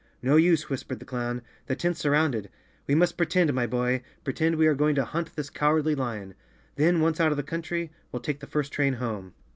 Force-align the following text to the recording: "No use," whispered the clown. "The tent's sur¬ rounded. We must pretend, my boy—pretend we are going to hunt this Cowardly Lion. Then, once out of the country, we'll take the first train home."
"No 0.23 0.35
use," 0.35 0.67
whispered 0.67 0.97
the 0.97 1.05
clown. 1.05 1.43
"The 1.67 1.75
tent's 1.75 2.01
sur¬ 2.01 2.09
rounded. 2.13 2.49
We 2.87 2.95
must 2.95 3.17
pretend, 3.17 3.53
my 3.53 3.67
boy—pretend 3.67 4.55
we 4.55 4.65
are 4.65 4.73
going 4.73 4.95
to 4.95 5.05
hunt 5.05 5.35
this 5.35 5.51
Cowardly 5.51 5.93
Lion. 5.93 6.33
Then, 6.75 7.01
once 7.01 7.19
out 7.19 7.29
of 7.29 7.37
the 7.37 7.43
country, 7.43 7.91
we'll 8.11 8.19
take 8.23 8.39
the 8.39 8.47
first 8.47 8.73
train 8.73 8.93
home." 8.93 9.35